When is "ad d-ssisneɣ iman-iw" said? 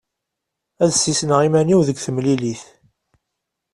0.83-1.81